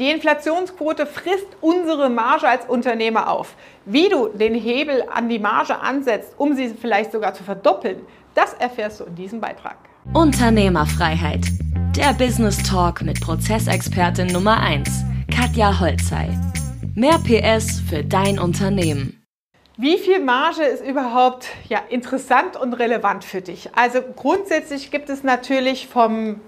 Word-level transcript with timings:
Die 0.00 0.08
Inflationsquote 0.08 1.04
frisst 1.04 1.58
unsere 1.60 2.08
Marge 2.08 2.48
als 2.48 2.64
Unternehmer 2.64 3.28
auf. 3.28 3.54
Wie 3.84 4.08
du 4.08 4.28
den 4.28 4.54
Hebel 4.54 5.04
an 5.14 5.28
die 5.28 5.38
Marge 5.38 5.78
ansetzt, 5.78 6.32
um 6.38 6.56
sie 6.56 6.68
vielleicht 6.70 7.12
sogar 7.12 7.34
zu 7.34 7.44
verdoppeln, 7.44 8.00
das 8.34 8.54
erfährst 8.54 9.00
du 9.00 9.04
in 9.04 9.14
diesem 9.14 9.42
Beitrag. 9.42 9.76
Unternehmerfreiheit. 10.14 11.44
Der 11.94 12.14
Business 12.14 12.62
Talk 12.62 13.02
mit 13.02 13.20
Prozessexpertin 13.20 14.28
Nummer 14.28 14.58
1, 14.60 14.88
Katja 15.30 15.78
Holzei. 15.78 16.30
Mehr 16.94 17.18
PS 17.18 17.80
für 17.80 18.02
dein 18.02 18.38
Unternehmen. 18.38 19.22
Wie 19.76 19.98
viel 19.98 20.20
Marge 20.20 20.62
ist 20.62 20.82
überhaupt 20.82 21.48
ja, 21.68 21.78
interessant 21.90 22.56
und 22.56 22.72
relevant 22.72 23.22
für 23.22 23.42
dich? 23.42 23.68
Also 23.76 24.00
grundsätzlich 24.16 24.90
gibt 24.90 25.10
es 25.10 25.22
natürlich 25.22 25.88
vom 25.88 26.40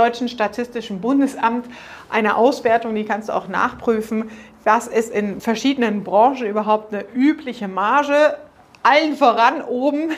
Deutschen 0.00 0.30
Statistischen 0.30 1.02
Bundesamt 1.02 1.66
eine 2.08 2.36
Auswertung, 2.36 2.94
die 2.94 3.04
kannst 3.04 3.28
du 3.28 3.34
auch 3.34 3.48
nachprüfen, 3.48 4.30
was 4.64 4.86
ist 4.86 5.12
in 5.12 5.42
verschiedenen 5.42 6.04
Branchen 6.04 6.46
überhaupt 6.46 6.94
eine 6.94 7.04
übliche 7.14 7.68
Marge. 7.68 8.38
Allen 8.82 9.14
voran 9.14 9.60
oben 9.60 10.12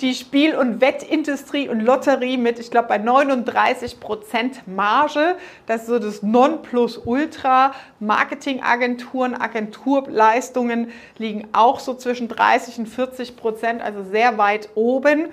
die 0.00 0.12
Spiel- 0.14 0.56
und 0.56 0.80
Wettindustrie 0.80 1.68
und 1.68 1.78
Lotterie 1.78 2.36
mit, 2.36 2.58
ich 2.58 2.72
glaube, 2.72 2.88
bei 2.88 2.98
39 2.98 4.00
Prozent 4.00 4.66
Marge. 4.66 5.36
Das 5.66 5.82
ist 5.82 5.86
so 5.86 6.00
das 6.00 6.24
Nonplusultra. 6.24 7.74
Marketingagenturen, 8.00 9.40
Agenturleistungen 9.40 10.90
liegen 11.16 11.46
auch 11.52 11.78
so 11.78 11.94
zwischen 11.94 12.26
30 12.26 12.80
und 12.80 12.86
40 12.88 13.36
Prozent, 13.36 13.82
also 13.82 14.02
sehr 14.02 14.36
weit 14.36 14.70
oben. 14.74 15.26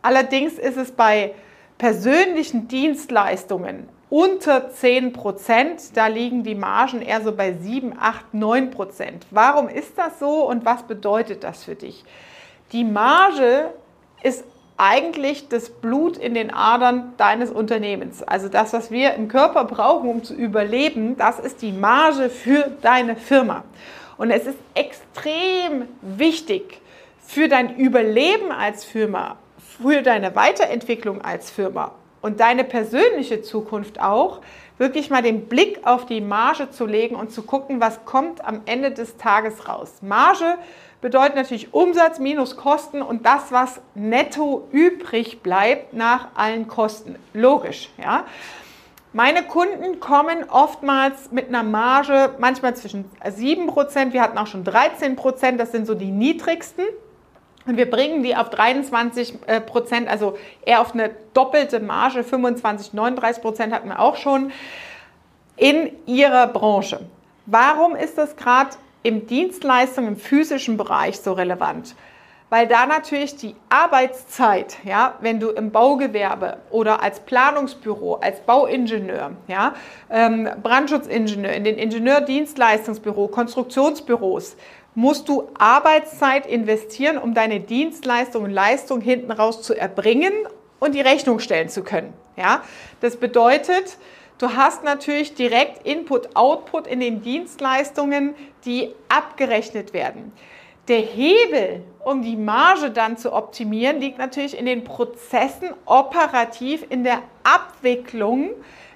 Allerdings 0.00 0.54
ist 0.54 0.78
es 0.78 0.90
bei 0.90 1.34
persönlichen 1.82 2.68
Dienstleistungen 2.68 3.88
unter 4.08 4.70
10 4.70 5.12
Prozent, 5.12 5.96
da 5.96 6.06
liegen 6.06 6.44
die 6.44 6.54
Margen 6.54 7.02
eher 7.02 7.22
so 7.22 7.34
bei 7.34 7.54
7, 7.54 7.94
8, 7.98 8.34
9 8.34 8.70
Prozent. 8.70 9.26
Warum 9.32 9.68
ist 9.68 9.98
das 9.98 10.20
so 10.20 10.48
und 10.48 10.64
was 10.64 10.84
bedeutet 10.84 11.42
das 11.42 11.64
für 11.64 11.74
dich? 11.74 12.04
Die 12.70 12.84
Marge 12.84 13.70
ist 14.22 14.44
eigentlich 14.76 15.48
das 15.48 15.70
Blut 15.70 16.16
in 16.16 16.34
den 16.34 16.54
Adern 16.54 17.14
deines 17.16 17.50
Unternehmens. 17.50 18.22
Also 18.22 18.48
das, 18.48 18.72
was 18.72 18.92
wir 18.92 19.14
im 19.14 19.26
Körper 19.26 19.64
brauchen, 19.64 20.08
um 20.08 20.22
zu 20.22 20.34
überleben, 20.34 21.16
das 21.16 21.40
ist 21.40 21.62
die 21.62 21.72
Marge 21.72 22.30
für 22.30 22.70
deine 22.80 23.16
Firma. 23.16 23.64
Und 24.18 24.30
es 24.30 24.46
ist 24.46 24.58
extrem 24.74 25.88
wichtig 26.00 26.80
für 27.26 27.48
dein 27.48 27.76
Überleben 27.76 28.52
als 28.52 28.84
Firma, 28.84 29.36
für 29.80 30.02
deine 30.02 30.34
Weiterentwicklung 30.34 31.22
als 31.22 31.50
Firma 31.50 31.92
und 32.20 32.40
deine 32.40 32.64
persönliche 32.64 33.42
Zukunft 33.42 34.00
auch, 34.00 34.40
wirklich 34.78 35.10
mal 35.10 35.22
den 35.22 35.46
Blick 35.48 35.80
auf 35.84 36.06
die 36.06 36.20
Marge 36.20 36.70
zu 36.70 36.86
legen 36.86 37.14
und 37.14 37.30
zu 37.30 37.42
gucken, 37.42 37.80
was 37.80 38.04
kommt 38.04 38.44
am 38.44 38.62
Ende 38.66 38.90
des 38.90 39.16
Tages 39.16 39.68
raus. 39.68 39.94
Marge 40.00 40.56
bedeutet 41.00 41.36
natürlich 41.36 41.74
Umsatz 41.74 42.18
minus 42.18 42.56
Kosten 42.56 43.02
und 43.02 43.26
das, 43.26 43.52
was 43.52 43.80
netto 43.94 44.66
übrig 44.72 45.42
bleibt 45.42 45.92
nach 45.92 46.28
allen 46.34 46.68
Kosten. 46.68 47.16
Logisch, 47.34 47.90
ja. 48.02 48.24
Meine 49.12 49.42
Kunden 49.42 50.00
kommen 50.00 50.48
oftmals 50.48 51.30
mit 51.32 51.48
einer 51.48 51.62
Marge, 51.62 52.30
manchmal 52.38 52.74
zwischen 52.76 53.04
7%, 53.22 54.14
wir 54.14 54.22
hatten 54.22 54.38
auch 54.38 54.46
schon 54.46 54.64
13%, 54.64 55.58
das 55.58 55.70
sind 55.70 55.86
so 55.86 55.94
die 55.94 56.10
niedrigsten. 56.10 56.86
Und 57.66 57.76
wir 57.76 57.88
bringen 57.88 58.22
die 58.22 58.34
auf 58.36 58.50
23 58.50 59.34
äh, 59.46 59.60
Prozent, 59.60 60.08
also 60.08 60.36
eher 60.64 60.80
auf 60.80 60.94
eine 60.94 61.10
doppelte 61.32 61.80
Marge, 61.80 62.24
25, 62.24 62.92
39 62.92 63.42
Prozent 63.42 63.72
hatten 63.72 63.88
wir 63.88 64.00
auch 64.00 64.16
schon, 64.16 64.52
in 65.56 65.92
ihrer 66.06 66.48
Branche. 66.48 67.00
Warum 67.46 67.94
ist 67.94 68.18
das 68.18 68.36
gerade 68.36 68.70
im 69.02 69.26
Dienstleistung, 69.26 70.08
im 70.08 70.16
physischen 70.16 70.76
Bereich 70.76 71.20
so 71.20 71.32
relevant? 71.32 71.94
Weil 72.50 72.66
da 72.66 72.84
natürlich 72.84 73.36
die 73.36 73.54
Arbeitszeit, 73.70 74.76
ja, 74.84 75.14
wenn 75.20 75.40
du 75.40 75.48
im 75.48 75.70
Baugewerbe 75.70 76.58
oder 76.70 77.02
als 77.02 77.20
Planungsbüro, 77.20 78.16
als 78.16 78.40
Bauingenieur, 78.40 79.30
ja, 79.48 79.72
ähm, 80.10 80.50
Brandschutzingenieur, 80.62 81.52
in 81.52 81.64
den 81.64 81.78
Ingenieurdienstleistungsbüro, 81.78 83.28
Konstruktionsbüros, 83.28 84.56
musst 84.94 85.28
du 85.28 85.48
Arbeitszeit 85.54 86.46
investieren, 86.46 87.18
um 87.18 87.34
deine 87.34 87.60
Dienstleistung 87.60 88.44
und 88.44 88.50
Leistung 88.50 89.00
hinten 89.00 89.30
raus 89.30 89.62
zu 89.62 89.74
erbringen 89.74 90.32
und 90.78 90.94
die 90.94 91.00
Rechnung 91.00 91.38
stellen 91.38 91.68
zu 91.68 91.82
können. 91.82 92.12
Ja? 92.36 92.62
Das 93.00 93.16
bedeutet, 93.16 93.96
du 94.38 94.54
hast 94.54 94.84
natürlich 94.84 95.34
direkt 95.34 95.86
Input, 95.86 96.36
Output 96.36 96.86
in 96.86 97.00
den 97.00 97.22
Dienstleistungen, 97.22 98.34
die 98.64 98.94
abgerechnet 99.08 99.92
werden. 99.92 100.32
Der 100.88 100.98
Hebel, 100.98 101.84
um 102.04 102.22
die 102.22 102.36
Marge 102.36 102.90
dann 102.90 103.16
zu 103.16 103.32
optimieren, 103.32 104.00
liegt 104.00 104.18
natürlich 104.18 104.58
in 104.58 104.66
den 104.66 104.82
Prozessen 104.82 105.70
operativ, 105.84 106.84
in 106.88 107.04
der 107.04 107.22
Abwicklung. 107.44 108.50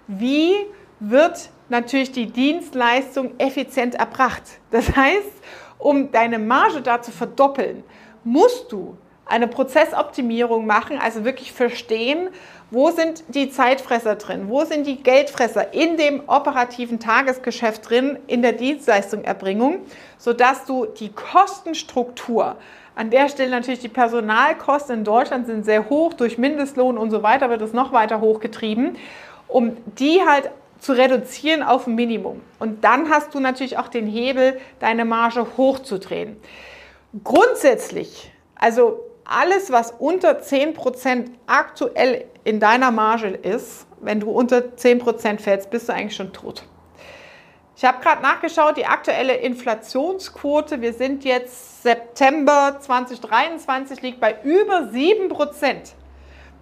Wie 0.09 0.53
wird 0.99 1.51
natürlich 1.69 2.11
die 2.11 2.27
Dienstleistung 2.27 3.39
effizient 3.39 3.95
erbracht? 3.95 4.43
Das 4.73 4.97
heißt, 4.97 5.31
um 5.79 6.11
deine 6.13 6.39
Marge 6.39 6.81
da 6.83 7.03
zu 7.03 7.11
verdoppeln, 7.11 7.85
musst 8.25 8.73
du 8.73 8.97
eine 9.27 9.49
Prozessoptimierung 9.49 10.67
machen, 10.67 10.99
also 10.99 11.25
wirklich 11.25 11.53
verstehen, 11.53 12.29
wo 12.71 12.91
sind 12.91 13.25
die 13.29 13.51
Zeitfresser 13.51 14.17
drin, 14.17 14.49
wo 14.49 14.65
sind 14.65 14.87
die 14.87 15.03
Geldfresser 15.03 15.75
in 15.75 15.97
dem 15.97 16.23
operativen 16.29 17.01
Tagesgeschäft 17.01 17.89
drin, 17.89 18.19
in 18.27 18.43
der 18.43 18.53
Dienstleistungserbringung, 18.53 19.81
sodass 20.19 20.65
du 20.65 20.87
die 20.87 21.11
Kostenstruktur, 21.11 22.57
an 22.95 23.11
der 23.11 23.29
Stelle 23.29 23.51
natürlich 23.51 23.81
die 23.81 23.89
Personalkosten 23.89 24.99
in 24.99 25.05
Deutschland 25.05 25.47
sind 25.47 25.65
sehr 25.65 25.91
hoch, 25.91 26.15
durch 26.15 26.39
Mindestlohn 26.39 26.97
und 26.97 27.11
so 27.11 27.23
weiter 27.23 27.51
wird 27.51 27.61
es 27.61 27.75
noch 27.75 27.93
weiter 27.93 28.23
hochgetrieben, 28.23 28.97
um 29.49 29.77
die 29.99 30.23
halt 30.27 30.51
zu 30.79 30.93
reduzieren 30.93 31.63
auf 31.63 31.87
ein 31.87 31.95
Minimum. 31.95 32.43
Und 32.59 32.85
dann 32.85 33.11
hast 33.11 33.35
du 33.35 33.41
natürlich 33.41 33.79
auch 33.79 33.89
den 33.89 34.07
Hebel, 34.07 34.61
deine 34.79 35.05
Marge 35.05 35.47
hochzudrehen. 35.57 36.37
Grundsätzlich, 37.25 38.33
also 38.55 39.01
alles, 39.25 39.73
was 39.73 39.93
unter 39.99 40.41
10% 40.41 41.31
aktuell 41.47 42.27
in 42.45 42.61
deiner 42.61 42.91
Marge 42.91 43.29
ist, 43.29 43.87
wenn 44.01 44.21
du 44.21 44.31
unter 44.31 44.59
10% 44.59 45.41
fällst, 45.41 45.71
bist 45.71 45.89
du 45.89 45.93
eigentlich 45.93 46.17
schon 46.17 46.33
tot. 46.33 46.65
Ich 47.77 47.85
habe 47.85 48.03
gerade 48.03 48.23
nachgeschaut, 48.23 48.79
die 48.79 48.87
aktuelle 48.87 49.35
Inflationsquote, 49.35 50.81
wir 50.81 50.95
sind 50.95 51.25
jetzt 51.25 51.83
September 51.83 52.79
2023, 52.81 54.01
liegt 54.01 54.21
bei 54.21 54.37
über 54.45 54.91
7%. 54.93 55.93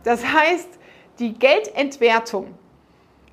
Das 0.02 0.24
heißt, 0.24 0.68
die 1.20 1.34
Geldentwertung 1.34 2.58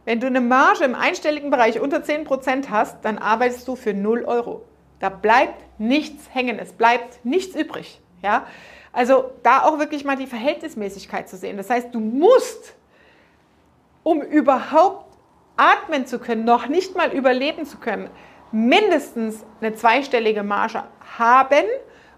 wenn 0.06 0.20
du 0.20 0.28
eine 0.28 0.42
Marge 0.42 0.84
im 0.84 0.96
einstelligen 0.96 1.52
Bereich 1.52 1.80
unter 1.80 1.98
10% 1.98 2.70
hast, 2.70 3.04
dann 3.04 3.18
arbeitest 3.18 3.68
du 3.68 3.76
für 3.76 3.94
0 3.94 4.26
Euro. 4.26 4.64
Da 5.00 5.10
bleibt 5.10 5.80
nichts 5.80 6.34
hängen, 6.34 6.60
es 6.60 6.74
bleibt 6.74 7.24
nichts 7.26 7.56
übrig. 7.56 8.02
Ja? 8.22 8.46
Also 8.94 9.32
da 9.44 9.64
auch 9.64 9.80
wirklich 9.80 10.04
mal 10.04 10.16
die 10.16 10.28
Verhältnismäßigkeit 10.28 11.30
zu 11.30 11.38
sehen. 11.38 11.58
Das 11.58 11.70
heißt, 11.70 11.94
du 11.94 12.00
musst, 12.00 12.76
um 14.04 14.22
überhaupt 14.22 15.06
atmen 15.58 16.06
zu 16.06 16.20
können, 16.20 16.46
noch 16.46 16.68
nicht 16.68 16.96
mal 16.96 17.12
überleben 17.12 17.66
zu 17.66 17.78
können, 17.78 18.10
mindestens 18.52 19.46
eine 19.60 19.76
zweistellige 19.76 20.44
Marge 20.44 20.84
haben 21.18 21.66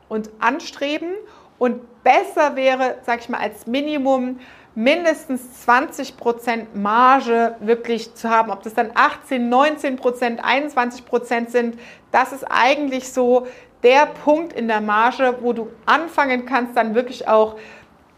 und 0.09 0.29
anstreben. 0.39 1.13
Und 1.59 2.03
besser 2.03 2.55
wäre, 2.55 2.97
sag 3.03 3.19
ich 3.21 3.29
mal, 3.29 3.39
als 3.39 3.67
Minimum 3.67 4.39
mindestens 4.75 5.61
20 5.63 6.17
Prozent 6.17 6.75
Marge 6.75 7.55
wirklich 7.59 8.15
zu 8.15 8.29
haben. 8.29 8.51
Ob 8.51 8.63
das 8.63 8.73
dann 8.73 8.91
18, 8.93 9.49
19 9.49 9.95
Prozent, 9.97 10.43
21 10.43 11.05
Prozent 11.05 11.51
sind, 11.51 11.79
das 12.11 12.31
ist 12.31 12.45
eigentlich 12.49 13.09
so 13.09 13.47
der 13.83 14.05
Punkt 14.05 14.53
in 14.53 14.67
der 14.67 14.81
Marge, 14.81 15.37
wo 15.41 15.53
du 15.53 15.69
anfangen 15.85 16.45
kannst, 16.45 16.75
dann 16.77 16.95
wirklich 16.95 17.27
auch 17.27 17.57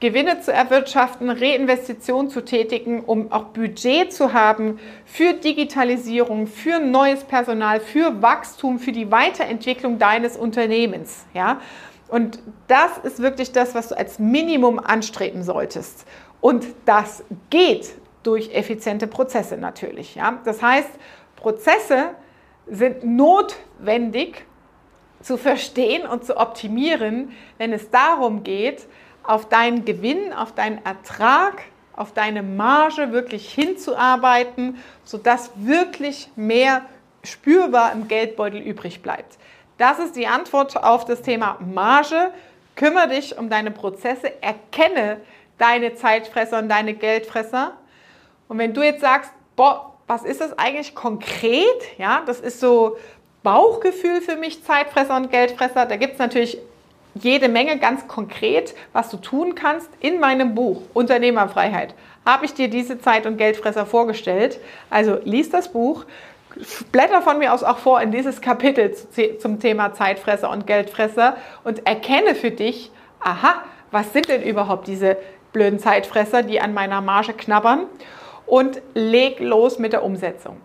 Gewinne 0.02 0.42
zu 0.42 0.52
erwirtschaften, 0.52 1.30
Reinvestitionen 1.30 2.30
zu 2.30 2.44
tätigen, 2.44 3.00
um 3.00 3.32
auch 3.32 3.46
Budget 3.46 4.14
zu 4.14 4.34
haben 4.34 4.78
für 5.06 5.34
Digitalisierung, 5.34 6.48
für 6.48 6.80
neues 6.80 7.24
Personal, 7.24 7.80
für 7.80 8.22
Wachstum, 8.22 8.78
für 8.78 8.92
die 8.92 9.10
Weiterentwicklung 9.10 9.98
deines 9.98 10.36
Unternehmens. 10.38 11.26
Ja? 11.34 11.62
Und 12.08 12.40
das 12.68 12.98
ist 13.04 13.20
wirklich 13.20 13.52
das, 13.52 13.74
was 13.74 13.90
du 13.90 13.98
als 13.98 14.20
Minimum 14.20 14.80
anstreben 14.80 15.44
solltest. 15.44 16.06
Und 16.42 16.66
das 16.86 17.24
geht 17.50 17.96
durch 18.24 18.54
effiziente 18.54 19.08
Prozesse 19.08 19.58
natürlich. 19.58 20.16
Ja? 20.16 20.40
Das 20.46 20.62
heißt, 20.62 20.90
Prozesse 21.36 22.12
sind 22.68 23.04
notwendig 23.04 24.46
zu 25.22 25.38
verstehen 25.38 26.06
und 26.06 26.24
zu 26.24 26.38
optimieren, 26.38 27.32
wenn 27.58 27.74
es 27.74 27.90
darum 27.90 28.44
geht, 28.44 28.86
auf 29.24 29.50
deinen 29.50 29.86
Gewinn, 29.86 30.34
auf 30.34 30.54
deinen 30.54 30.84
Ertrag, 30.86 31.64
auf 31.96 32.14
deine 32.14 32.44
Marge 32.44 33.12
wirklich 33.12 33.52
hinzuarbeiten, 33.52 34.78
sodass 35.04 35.52
wirklich 35.56 36.30
mehr 36.36 36.82
spürbar 37.24 37.92
im 37.94 38.08
Geldbeutel 38.08 38.62
übrig 38.62 39.02
bleibt. 39.02 39.38
Das 39.78 40.00
ist 40.00 40.16
die 40.16 40.28
Antwort 40.28 40.78
auf 40.82 41.06
das 41.06 41.22
Thema 41.22 41.58
Marge. 41.60 42.32
Kümmere 42.76 43.10
dich 43.10 43.38
um 43.38 43.50
deine 43.50 43.72
Prozesse, 43.72 44.42
erkenne 44.42 45.18
deine 45.58 45.96
Zeitfresser 45.96 46.60
und 46.60 46.70
deine 46.70 46.94
Geldfresser. 46.94 47.74
Und 48.48 48.58
wenn 48.58 48.74
du 48.74 48.84
jetzt 48.84 49.02
sagst, 49.02 49.32
boah, 49.56 49.94
was 50.08 50.24
ist 50.24 50.42
das 50.42 50.58
eigentlich 50.58 50.94
konkret? 50.96 51.98
Ja, 51.98 52.22
das 52.26 52.40
ist 52.40 52.60
so 52.60 52.98
Bauchgefühl 53.44 54.22
für 54.22 54.36
mich, 54.36 54.64
Zeitfresser 54.64 55.16
und 55.16 55.32
Geldfresser. 55.32 55.86
Da 55.86 55.96
gibt 55.98 56.14
es 56.14 56.20
natürlich 56.20 56.58
jede 57.16 57.48
Menge 57.48 57.78
ganz 57.80 58.08
konkret, 58.08 58.76
was 58.94 59.10
du 59.10 59.18
tun 59.18 59.56
kannst. 59.56 59.90
In 60.00 60.20
meinem 60.20 60.54
Buch 60.54 60.82
Unternehmerfreiheit 60.94 61.96
habe 62.26 62.46
ich 62.46 62.54
dir 62.54 62.70
diese 62.70 63.00
Zeit- 63.00 63.26
und 63.26 63.38
Geldfresser 63.38 63.86
vorgestellt. 63.86 64.60
Also 64.90 65.20
lies 65.24 65.50
das 65.50 65.72
Buch, 65.72 66.06
blätter 66.92 67.22
von 67.22 67.40
mir 67.40 67.54
aus 67.54 67.64
auch 67.64 67.78
vor 67.78 68.02
in 68.02 68.12
dieses 68.12 68.42
Kapitel 68.42 68.94
zum 69.40 69.60
Thema 69.60 69.94
Zeitfresser 69.94 70.50
und 70.50 70.68
Geldfresser 70.68 71.38
und 71.64 71.86
erkenne 71.86 72.36
für 72.36 72.52
dich, 72.52 72.92
aha, 73.20 73.64
was 73.92 74.14
sind 74.14 74.30
denn 74.30 74.44
überhaupt 74.44 74.88
diese 74.88 75.18
blöden 75.52 75.80
Zeitfresser, 75.80 76.44
die 76.44 76.60
an 76.60 76.74
meiner 76.74 77.02
Marge 77.02 77.34
knabbern 77.34 77.86
und 78.46 78.82
leg 78.94 79.40
los 79.40 79.80
mit 79.80 79.94
der 79.94 80.04
Umsetzung. 80.04 80.58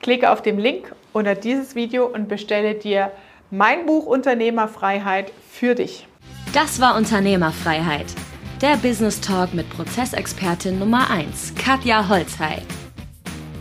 Klicke 0.00 0.30
auf 0.30 0.42
den 0.42 0.58
Link 0.58 0.92
unter 1.12 1.34
dieses 1.34 1.74
Video 1.74 2.06
und 2.06 2.28
bestelle 2.28 2.74
dir 2.74 3.12
mein 3.50 3.86
Buch 3.86 4.06
Unternehmerfreiheit 4.06 5.32
für 5.50 5.74
dich. 5.74 6.08
Das 6.52 6.80
war 6.80 6.96
Unternehmerfreiheit, 6.96 8.06
der 8.60 8.76
Business 8.76 9.20
Talk 9.20 9.54
mit 9.54 9.70
Prozessexpertin 9.70 10.78
Nummer 10.78 11.08
1, 11.10 11.54
Katja 11.54 12.08
Holzhey. 12.08 12.62